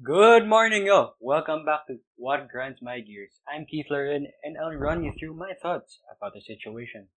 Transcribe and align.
Good 0.00 0.46
morning, 0.46 0.86
yo! 0.86 1.14
Welcome 1.18 1.64
back 1.64 1.88
to 1.88 1.96
What 2.14 2.48
Grinds 2.48 2.78
My 2.80 3.00
Gears. 3.00 3.40
I'm 3.52 3.66
Keith 3.66 3.86
Lloren, 3.90 4.26
and 4.44 4.56
I'll 4.56 4.78
run 4.78 5.02
you 5.02 5.12
through 5.18 5.34
my 5.34 5.54
thoughts 5.60 5.98
about 6.16 6.34
the 6.34 6.40
situation. 6.40 7.08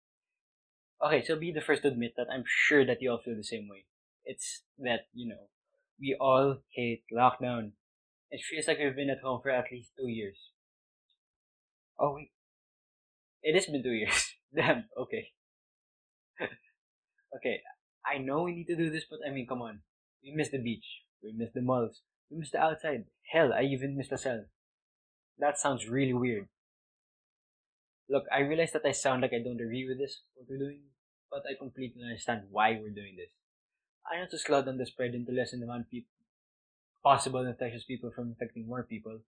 Okay, 1.00 1.24
so 1.24 1.38
be 1.38 1.52
the 1.52 1.62
first 1.62 1.84
to 1.84 1.90
admit 1.90 2.14
that 2.18 2.26
I'm 2.34 2.44
sure 2.48 2.84
that 2.84 2.98
you 3.00 3.12
all 3.12 3.22
feel 3.24 3.36
the 3.36 3.44
same 3.44 3.68
way. 3.70 3.86
It's 4.26 4.64
that, 4.80 5.02
you 5.14 5.30
know, 5.30 5.50
we 6.00 6.18
all 6.20 6.58
hate 6.74 7.04
lockdown. 7.14 7.74
It 8.32 8.42
feels 8.42 8.68
like 8.68 8.80
we've 8.80 8.96
been 8.96 9.12
at 9.12 9.22
home 9.22 9.42
for 9.44 9.52
at 9.52 9.72
least 9.72 9.92
two 9.96 10.08
years. 10.08 10.40
Oh, 12.00 12.16
wait. 12.16 12.32
It 13.44 13.54
has 13.54 13.68
been 13.68 13.84
two 13.84 13.92
years. 13.92 14.34
Damn, 14.56 14.86
okay. 14.98 15.28
okay, 17.38 17.62
I 18.04 18.18
know 18.18 18.42
we 18.42 18.56
need 18.56 18.68
to 18.68 18.76
do 18.76 18.90
this, 18.90 19.06
but 19.08 19.20
I 19.28 19.32
mean, 19.32 19.46
come 19.46 19.62
on. 19.62 19.82
We 20.24 20.34
miss 20.36 20.50
the 20.50 20.58
beach. 20.58 21.04
We 21.22 21.32
miss 21.32 21.50
the 21.54 21.62
malls. 21.62 22.02
We 22.32 22.40
miss 22.40 22.52
the 22.52 22.60
outside. 22.60 23.06
Hell, 23.32 23.52
I 23.54 23.64
even 23.64 23.98
miss 23.98 24.08
the 24.08 24.18
cell. 24.18 24.46
That 25.38 25.60
sounds 25.60 25.88
really 25.88 26.14
weird. 26.14 26.48
Look, 28.10 28.24
I 28.32 28.40
realize 28.40 28.72
that 28.72 28.86
I 28.86 28.92
sound 28.92 29.22
like 29.22 29.34
I 29.34 29.44
don't 29.44 29.60
agree 29.60 29.86
with 29.88 30.00
this, 30.00 30.22
what 30.36 30.48
we're 30.50 30.58
doing, 30.58 30.82
but 31.30 31.44
I 31.50 31.60
completely 31.60 32.04
understand 32.04 32.44
why 32.50 32.72
we're 32.72 32.96
doing 32.96 33.16
this. 33.18 33.32
I 34.10 34.18
know 34.18 34.28
to 34.32 34.40
slow 34.40 34.64
down 34.64 34.78
the 34.78 34.86
spread 34.86 35.12
and 35.12 35.26
to 35.28 35.34
lessen 35.34 35.60
the 35.60 35.66
amount 35.66 35.82
of 35.82 35.90
people, 35.90 36.10
possible 37.04 37.46
infectious 37.46 37.84
people 37.84 38.12
from 38.16 38.30
infecting 38.30 38.68
more 38.68 38.84
people. 38.84 39.20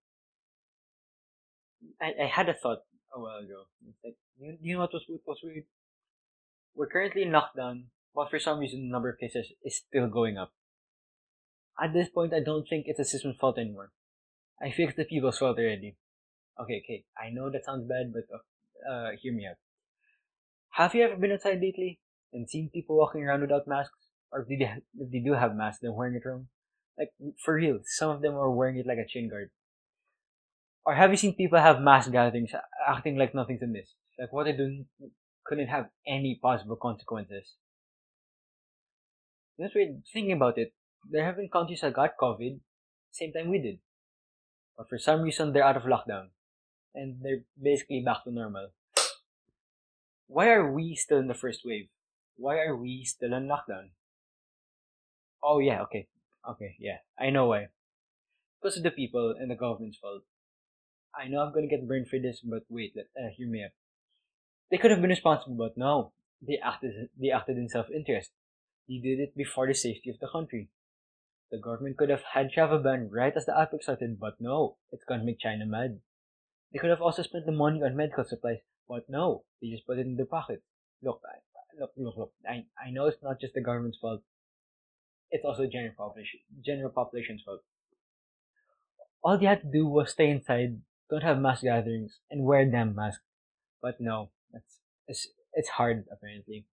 I, 2.02 2.24
I 2.24 2.28
had 2.28 2.50
a 2.50 2.54
thought 2.54 2.80
a 3.14 3.20
while 3.20 3.40
ago. 3.40 3.64
Like, 4.04 4.16
you, 4.40 4.58
you 4.62 4.74
know 4.76 4.82
what 4.82 4.94
was, 4.94 5.06
was 5.26 5.40
weird? 5.44 5.66
We're 6.76 6.88
currently 6.88 7.24
in 7.24 7.30
lockdown, 7.30 7.86
but 8.16 8.30
for 8.30 8.40
some 8.40 8.60
reason 8.60 8.82
the 8.82 8.92
number 8.92 9.10
of 9.10 9.20
cases 9.20 9.52
is 9.64 9.78
still 9.78 10.08
going 10.08 10.38
up. 10.38 10.54
At 11.82 11.94
this 11.94 12.10
point, 12.10 12.34
I 12.34 12.40
don't 12.40 12.68
think 12.68 12.86
it's 12.88 12.98
the 12.98 13.06
system's 13.06 13.38
fault 13.38 13.58
anymore. 13.58 13.92
I 14.62 14.72
fixed 14.72 14.98
the 14.98 15.06
people's 15.06 15.38
fault 15.38 15.58
already. 15.58 15.96
Okay, 16.62 16.82
okay, 16.86 17.06
I 17.18 17.32
know 17.32 17.50
that 17.50 17.66
sounds 17.66 17.88
bad, 17.88 18.14
but 18.14 18.24
uh, 18.34 18.92
uh, 18.92 19.10
hear 19.20 19.34
me 19.34 19.48
out. 19.48 19.58
Have 20.72 20.94
you 20.94 21.04
ever 21.04 21.16
been 21.16 21.32
outside 21.32 21.60
lately 21.62 22.00
and 22.32 22.50
seen 22.50 22.70
people 22.74 22.98
walking 22.98 23.24
around 23.24 23.42
without 23.42 23.68
masks? 23.68 23.98
Or 24.32 24.42
if 24.42 24.48
they, 24.48 24.66
if 25.00 25.12
they 25.12 25.20
do 25.20 25.34
have 25.34 25.56
masks, 25.56 25.80
they're 25.82 25.92
wearing 25.92 26.16
it 26.16 26.28
wrong? 26.28 26.48
Like, 26.98 27.10
for 27.44 27.56
real, 27.56 27.80
some 27.86 28.12
of 28.12 28.22
them 28.22 28.36
are 28.36 28.52
wearing 28.52 28.78
it 28.78 28.88
like 28.88 28.98
a 28.98 29.08
chin 29.08 29.30
guard. 29.30 29.50
Or 30.86 30.96
have 30.96 31.12
you 31.12 31.18
seen 31.18 31.36
people 31.36 31.60
have 31.60 31.82
mass 31.82 32.08
gatherings 32.08 32.52
acting 32.88 33.18
like 33.18 33.34
nothing's 33.34 33.62
amiss? 33.62 33.94
Like 34.20 34.34
what 34.34 34.44
they're 34.44 34.58
doing 34.58 34.86
couldn't 35.46 35.68
have 35.68 35.90
any 36.08 36.40
possible 36.42 36.76
consequences. 36.76 37.54
That's 39.58 39.74
weird. 39.74 40.04
Thinking 40.12 40.34
about 40.34 40.58
it, 40.58 40.74
there 41.10 41.26
have 41.26 41.38
been 41.38 41.50
countries 41.50 41.82
that 41.82 41.94
got 41.94 42.18
COVID 42.20 42.60
same 43.14 43.32
time 43.32 43.50
we 43.50 43.60
did. 43.60 43.78
But 44.76 44.90
for 44.90 44.98
some 44.98 45.22
reason, 45.22 45.54
they're 45.54 45.64
out 45.64 45.78
of 45.78 45.84
lockdown. 45.84 46.34
And 46.96 47.22
they're 47.22 47.46
basically 47.62 48.02
back 48.02 48.24
to 48.24 48.32
normal. 48.32 48.70
Why 50.28 50.50
are 50.50 50.72
we 50.72 50.96
still 50.96 51.20
in 51.20 51.28
the 51.28 51.38
first 51.38 51.62
wave? 51.64 51.90
Why 52.38 52.58
are 52.58 52.76
we 52.76 53.06
still 53.06 53.34
in 53.34 53.48
lockdown? 53.48 53.94
Oh 55.44 55.60
yeah, 55.60 55.82
okay. 55.84 56.08
Okay, 56.50 56.76
yeah. 56.80 56.98
I 57.20 57.30
know 57.30 57.48
why. 57.48 57.68
Because 58.62 58.78
of 58.78 58.84
the 58.84 58.92
people 58.92 59.36
and 59.40 59.52
the 59.52 59.56
government's 59.56 59.98
fault. 59.98 60.24
I 61.16 61.28
know 61.28 61.42
I'm 61.42 61.54
gonna 61.54 61.68
get 61.68 61.88
burned 61.88 62.08
for 62.10 62.18
this, 62.18 62.42
but 62.42 62.64
wait, 62.70 62.94
let, 62.96 63.06
uh, 63.16 63.30
hear 63.38 63.48
me 63.48 63.64
out. 63.64 63.72
They 64.72 64.78
could 64.78 64.90
have 64.90 65.02
been 65.02 65.12
responsible, 65.12 65.56
but 65.56 65.78
no. 65.78 66.14
They 66.42 66.58
acted, 66.58 67.10
they 67.20 67.30
acted 67.30 67.58
in 67.58 67.70
self-interest. 67.70 68.32
They 68.90 68.98
did 68.98 69.20
it 69.20 69.38
before 69.38 69.68
the 69.68 69.76
safety 69.76 70.10
of 70.10 70.20
the 70.20 70.28
country. 70.28 70.70
The 71.54 71.60
government 71.60 71.98
could 71.98 72.10
have 72.10 72.24
had 72.34 72.52
travel 72.52 72.80
ban 72.80 73.12
right 73.12 73.32
as 73.38 73.46
the 73.46 73.56
outbreak 73.56 73.84
started, 73.84 74.20
but 74.20 74.42
no, 74.42 74.78
it's 74.92 75.04
gonna 75.06 75.24
make 75.24 75.38
China 75.38 75.68
mad. 75.68 76.02
They 76.72 76.80
could 76.80 76.90
have 76.90 77.04
also 77.04 77.22
spent 77.22 77.46
the 77.46 77.52
money 77.52 77.84
on 77.84 77.96
medical 77.96 78.24
supplies, 78.24 78.58
but 78.90 79.08
no, 79.08 79.44
they 79.62 79.70
just 79.70 79.86
put 79.86 80.00
it 80.00 80.08
in 80.08 80.16
their 80.16 80.26
pocket. 80.26 80.64
Look, 81.04 81.22
I, 81.24 81.38
look, 81.80 81.92
look, 81.96 82.18
look. 82.18 82.34
I, 82.50 82.66
I 82.84 82.90
know 82.90 83.06
it's 83.06 83.22
not 83.22 83.40
just 83.40 83.54
the 83.54 83.62
government's 83.62 84.00
fault. 84.00 84.24
It's 85.30 85.46
also 85.46 85.68
general 85.68 85.94
population, 85.96 86.40
general 86.66 86.90
population's 86.90 87.44
fault. 87.44 87.62
All 89.24 89.38
they 89.38 89.46
had 89.46 89.62
to 89.62 89.72
do 89.72 89.86
was 89.86 90.10
stay 90.10 90.32
inside, 90.32 90.82
don't 91.12 91.22
have 91.22 91.38
mass 91.38 91.62
gatherings, 91.62 92.18
and 92.32 92.46
wear 92.46 92.66
damn 92.66 92.96
masks. 92.96 93.22
But 93.80 94.02
no, 94.02 94.32
it's 94.56 94.80
it's 95.08 95.28
it's 95.54 95.70
hard 95.70 96.06
apparently. 96.12 96.66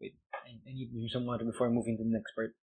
Wait, 0.00 0.14
I, 0.32 0.56
I 0.66 0.72
need 0.72 0.86
to 0.86 0.92
drink 0.94 1.10
some 1.12 1.26
water 1.26 1.44
before 1.44 1.68
moving 1.68 1.98
to 1.98 2.02
the 2.02 2.08
next 2.08 2.34
part. 2.34 2.54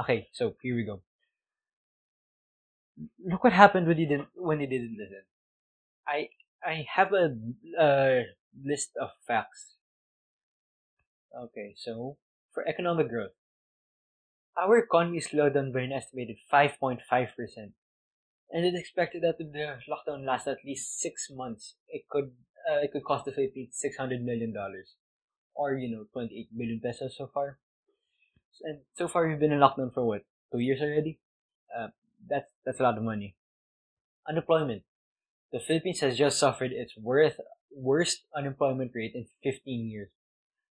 Okay, 0.00 0.28
so 0.32 0.56
here 0.62 0.74
we 0.74 0.84
go. 0.84 1.02
Look 3.24 3.44
what 3.44 3.52
happened 3.52 3.86
when 3.86 3.98
you 3.98 4.06
didn't 4.06 4.28
when 4.34 4.60
you 4.60 4.66
didn't 4.66 4.96
listen. 4.98 5.22
I 6.06 6.30
I 6.64 6.86
have 6.94 7.12
a 7.12 7.36
uh, 7.78 8.22
list 8.64 8.96
of 9.00 9.10
facts. 9.26 9.76
Okay, 11.36 11.74
so 11.76 12.18
for 12.52 12.66
economic 12.66 13.08
growth, 13.08 13.32
our 14.56 14.78
economy 14.78 15.20
slowed 15.20 15.54
down 15.54 15.72
by 15.72 15.80
an 15.80 15.92
estimated 15.92 16.36
5.5%, 16.52 17.72
and 18.50 18.64
it's 18.66 18.78
expected 18.78 19.22
that 19.22 19.36
if 19.38 19.52
the 19.52 19.78
lockdown 19.88 20.24
lasts 20.26 20.48
at 20.48 20.64
least 20.64 21.00
six 21.00 21.28
months, 21.30 21.76
it 21.88 22.08
could 22.08 22.32
uh, 22.70 22.78
it 22.82 22.92
could 22.92 23.04
cost 23.04 23.24
the 23.24 23.32
Philippines 23.32 23.76
600 23.78 24.22
million 24.22 24.52
dollars, 24.52 24.96
or 25.54 25.74
you 25.74 25.90
know 25.90 26.06
28 26.12 26.56
billion 26.56 26.80
pesos 26.80 27.16
so 27.16 27.26
far. 27.32 27.58
And 28.62 28.80
so 28.94 29.08
far, 29.08 29.26
we've 29.26 29.38
been 29.38 29.52
in 29.52 29.60
lockdown 29.60 29.92
for 29.92 30.04
what 30.04 30.24
two 30.52 30.58
years 30.58 30.80
already. 30.80 31.18
Uh, 31.76 31.88
that's 32.28 32.50
that's 32.64 32.80
a 32.80 32.82
lot 32.82 32.98
of 32.98 33.04
money. 33.04 33.36
Unemployment. 34.28 34.82
The 35.52 35.60
Philippines 35.60 36.00
has 36.00 36.16
just 36.16 36.38
suffered 36.38 36.72
its 36.72 36.94
worst 36.96 37.40
worst 37.74 38.22
unemployment 38.34 38.92
rate 38.94 39.12
in 39.14 39.26
15 39.42 39.86
years. 39.86 40.10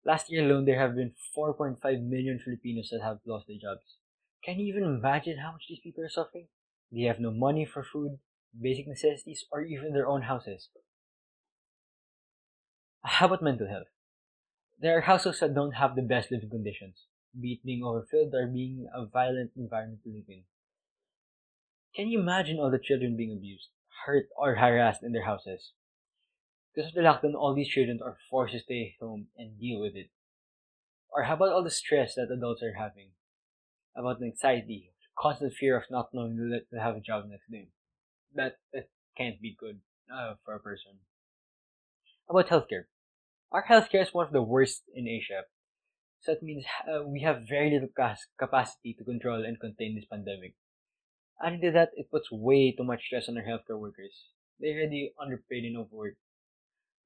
Last 0.05 0.31
year 0.31 0.45
alone, 0.45 0.65
there 0.65 0.79
have 0.79 0.95
been 0.95 1.13
4.5 1.37 1.81
million 2.03 2.39
Filipinos 2.39 2.91
that 2.91 3.03
have 3.03 3.19
lost 3.27 3.47
their 3.49 3.57
jobs. 3.61 3.97
Can 4.45 4.59
you 4.61 4.67
even 4.67 4.85
imagine 4.85 5.39
how 5.39 5.53
much 5.53 5.65
these 5.69 5.81
people 5.83 6.05
are 6.05 6.09
suffering? 6.09 6.47
They 6.93 7.03
have 7.03 7.19
no 7.19 7.33
money 7.33 7.65
for 7.65 7.83
food, 7.83 8.19
basic 8.61 8.87
necessities, 8.87 9.45
or 9.51 9.63
even 9.63 9.93
their 9.93 10.07
own 10.07 10.23
houses. 10.23 10.69
How 13.03 13.27
about 13.27 13.43
mental 13.43 13.69
health? 13.69 13.89
There 14.79 14.97
are 14.97 15.01
households 15.01 15.41
that 15.41 15.55
don't 15.55 15.73
have 15.73 15.97
the 15.97 16.03
best 16.03 16.31
living 16.31 16.51
conditions 16.51 17.07
be 17.41 17.53
it 17.53 17.65
being 17.65 17.83
overfilled 17.83 18.35
or 18.35 18.47
being 18.47 18.87
a 18.95 19.07
violent 19.07 19.51
environment 19.57 20.03
to 20.05 20.11
live 20.11 20.25
in. 20.29 20.43
Can 21.95 22.09
you 22.09 22.21
imagine 22.21 22.59
all 22.59 22.71
the 22.71 22.79
children 22.79 23.17
being 23.17 23.33
abused, 23.33 23.69
hurt, 24.05 24.29
or 24.37 24.57
harassed 24.57 25.03
in 25.03 25.13
their 25.13 25.25
houses? 25.25 25.73
Because 26.75 26.91
of 26.91 26.95
the 26.95 27.01
lockdown, 27.01 27.35
all 27.35 27.55
these 27.55 27.69
children 27.69 28.01
are 28.05 28.19
forced 28.31 28.53
to 28.53 28.61
stay 28.61 28.97
home 29.01 29.29
and 29.39 29.59
deal 29.59 29.81
with 29.81 29.97
it. 29.97 30.11
Or 31.11 31.23
how 31.23 31.35
about 31.35 31.53
all 31.53 31.65
the 31.65 31.71
stress 31.71 32.15
that 32.17 32.31
adults 32.31 32.63
are 32.63 32.75
having? 32.75 33.11
About 33.97 34.21
the 34.21 34.27
anxiety, 34.27 34.93
constant 35.19 35.55
fear 35.55 35.77
of 35.79 35.85
not 35.91 36.11
knowing 36.13 36.37
that 36.51 36.67
they'll 36.71 36.83
have 36.83 36.97
a 36.97 37.01
job 37.01 37.25
next 37.29 37.51
day. 37.51 37.69
That, 38.35 38.59
that 38.75 38.91
can't 39.17 39.41
be 39.41 39.57
good 39.59 39.81
uh, 40.15 40.35
for 40.45 40.55
a 40.55 40.61
person. 40.61 40.93
About 42.29 42.49
healthcare? 42.49 42.85
Our 43.53 43.65
healthcare 43.65 44.03
is 44.03 44.13
one 44.13 44.27
of 44.27 44.33
the 44.33 44.43
worst 44.43 44.83
in 44.95 45.09
Asia, 45.09 45.45
so 46.21 46.33
that 46.33 46.43
means 46.43 46.65
uh, 46.89 47.03
we 47.05 47.21
have 47.23 47.49
very 47.49 47.71
little 47.71 47.89
cas- 47.97 48.27
capacity 48.39 48.95
to 48.95 49.05
control 49.05 49.45
and 49.45 49.61
contain 49.61 49.95
this 49.95 50.05
pandemic. 50.05 50.55
Adding 51.43 51.61
to 51.61 51.71
that, 51.73 51.91
it 51.97 52.11
puts 52.11 52.33
way 52.33 52.73
too 52.73 52.85
much 52.85 53.05
stress 53.05 53.29
on 53.29 53.37
our 53.37 53.45
healthcare 53.45 53.79
workers. 53.79 54.31
They're 54.59 54.79
already 54.79 55.13
underpaid 55.21 55.65
and 55.65 55.77
overworked. 55.77 56.17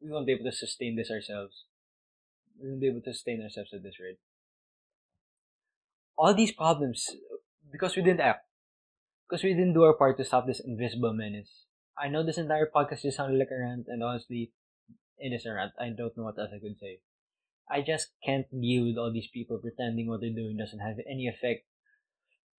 We 0.00 0.10
won't 0.10 0.26
be 0.26 0.32
able 0.32 0.44
to 0.44 0.56
sustain 0.56 0.97
this 0.97 1.10
ourselves. 1.10 1.65
We 2.60 2.69
won't 2.69 2.81
be 2.81 2.88
able 2.88 3.03
to 3.03 3.12
sustain 3.12 3.43
ourselves 3.43 3.75
at 3.75 3.82
this 3.82 3.99
rate. 4.00 4.19
All 6.17 6.35
these 6.35 6.52
problems, 6.52 7.08
because 7.73 7.96
we 7.96 8.02
didn't 8.02 8.20
act. 8.20 8.46
Because 9.29 9.43
we 9.43 9.55
didn't 9.55 9.75
do 9.75 9.85
our 9.85 9.94
part 9.94 10.17
to 10.19 10.25
stop 10.25 10.46
this 10.46 10.61
invisible 10.61 11.12
menace. 11.12 11.64
I 11.99 12.08
know 12.08 12.23
this 12.23 12.38
entire 12.38 12.70
podcast 12.73 13.02
just 13.02 13.17
sounded 13.17 13.38
like 13.38 13.50
a 13.50 13.58
rant, 13.58 13.87
and 13.88 14.02
honestly, 14.02 14.52
it 15.19 15.32
is 15.35 15.44
a 15.46 15.52
rant. 15.52 15.73
I 15.79 15.90
don't 15.90 16.17
know 16.17 16.25
what 16.25 16.38
else 16.38 16.50
I 16.55 16.58
could 16.58 16.79
say. 16.79 17.00
I 17.70 17.82
just 17.82 18.08
can't 18.25 18.50
deal 18.50 18.84
with 18.87 18.99
all 18.99 19.12
these 19.12 19.28
people 19.32 19.58
pretending 19.58 20.08
what 20.08 20.20
they're 20.20 20.31
doing 20.34 20.56
doesn't 20.56 20.81
have 20.81 20.96
any 21.08 21.28
effect 21.28 21.64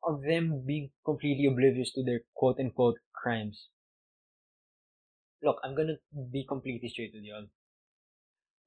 of 0.04 0.22
them 0.22 0.64
being 0.66 0.92
completely 1.06 1.46
oblivious 1.46 1.92
to 1.94 2.04
their 2.04 2.22
quote 2.34 2.60
unquote 2.60 2.98
crimes. 3.14 3.68
Look, 5.44 5.58
I'm 5.64 5.76
gonna 5.76 5.98
be 6.32 6.46
completely 6.48 6.88
straight 6.90 7.12
with 7.14 7.24
y'all. 7.24 7.48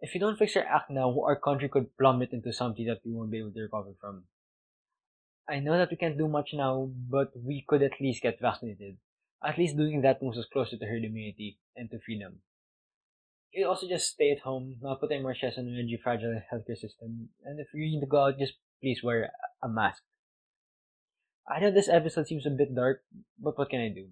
If 0.00 0.14
you 0.14 0.20
don't 0.20 0.36
fix 0.38 0.54
your 0.54 0.66
act 0.66 0.90
now, 0.90 1.18
our 1.22 1.36
country 1.36 1.68
could 1.68 1.96
plummet 1.96 2.32
into 2.32 2.52
something 2.52 2.84
that 2.86 3.00
we 3.04 3.12
won't 3.12 3.30
be 3.30 3.38
able 3.38 3.52
to 3.52 3.62
recover 3.62 3.94
from. 4.00 4.24
I 5.48 5.60
know 5.60 5.78
that 5.78 5.90
we 5.90 5.96
can't 5.96 6.18
do 6.18 6.28
much 6.28 6.50
now, 6.52 6.90
but 7.08 7.32
we 7.34 7.64
could 7.66 7.82
at 7.82 8.00
least 8.00 8.22
get 8.22 8.40
vaccinated. 8.40 8.96
At 9.42 9.58
least 9.58 9.76
doing 9.76 10.02
that 10.02 10.22
moves 10.22 10.38
us 10.38 10.46
closer 10.52 10.76
to 10.76 10.86
herd 10.86 11.04
immunity 11.04 11.58
and 11.76 11.90
to 11.90 11.98
freedom. 12.00 12.40
You 13.54 13.68
also 13.68 13.88
just 13.88 14.10
stay 14.10 14.30
at 14.30 14.40
home, 14.40 14.76
not 14.82 15.00
put 15.00 15.12
any 15.12 15.22
more 15.22 15.34
stress 15.34 15.58
on 15.58 15.66
the 15.66 15.72
energy 15.72 15.98
fragile 16.02 16.40
healthcare 16.52 16.76
system. 16.76 17.28
And 17.44 17.60
if 17.60 17.68
you 17.74 17.84
need 17.84 18.00
to 18.00 18.06
go 18.06 18.24
out, 18.24 18.38
just 18.38 18.54
please 18.82 19.02
wear 19.02 19.30
a 19.62 19.68
mask. 19.68 20.02
I 21.48 21.60
know 21.60 21.70
this 21.70 21.88
episode 21.88 22.26
seems 22.26 22.46
a 22.46 22.50
bit 22.50 22.74
dark, 22.74 23.02
but 23.38 23.58
what 23.58 23.70
can 23.70 23.80
I 23.80 23.88
do? 23.88 24.08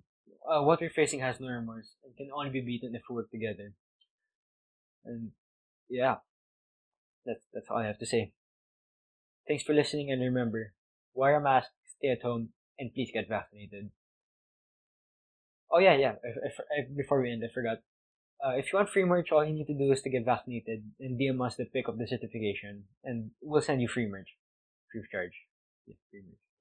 Uh, 0.49 0.62
what 0.62 0.81
we're 0.81 0.91
facing 0.91 1.21
has 1.21 1.41
no 1.41 1.49
remorse 1.49 1.94
and 2.05 2.17
can 2.17 2.29
only 2.35 2.50
be 2.50 2.61
beaten 2.61 2.94
if 2.94 3.03
we 3.09 3.17
work 3.17 3.31
together. 3.31 3.73
And 5.05 5.31
yeah, 5.88 6.17
that's 7.25 7.45
that's 7.53 7.67
all 7.71 7.79
I 7.79 7.87
have 7.87 7.99
to 7.99 8.06
say. 8.06 8.33
Thanks 9.49 9.65
for 9.65 9.73
listening, 9.75 10.11
and 10.11 10.21
remember, 10.21 10.75
wear 11.15 11.37
a 11.37 11.41
mask, 11.41 11.71
stay 11.99 12.11
at 12.11 12.23
home, 12.23 12.50
and 12.79 12.93
please 12.95 13.11
get 13.12 13.29
vaccinated. 13.29 13.91
Oh 15.71 15.79
yeah, 15.79 15.97
yeah. 15.97 16.12
If, 16.23 16.37
if, 16.45 16.53
if, 16.71 16.97
before 16.97 17.23
we 17.23 17.33
end, 17.33 17.43
I 17.45 17.53
forgot. 17.53 17.79
Uh, 18.44 18.56
if 18.56 18.73
you 18.73 18.77
want 18.77 18.91
free 18.91 19.05
merch, 19.05 19.31
all 19.31 19.44
you 19.44 19.55
need 19.55 19.69
to 19.69 19.75
do 19.75 19.93
is 19.93 20.03
to 20.03 20.11
get 20.11 20.25
vaccinated 20.25 20.83
and 20.99 21.19
DM 21.19 21.44
us 21.47 21.56
to 21.56 21.65
pick 21.65 21.89
up 21.89 21.97
the 21.97 22.06
certification, 22.06 22.85
and 23.05 23.31
we'll 23.41 23.62
send 23.62 23.81
you 23.81 23.87
free 23.87 24.06
merch, 24.06 24.31
free 24.91 25.00
of 25.00 25.09
charge. 25.11 25.33
Yeah, 25.87 25.94
free 26.11 26.23
merch. 26.27 26.51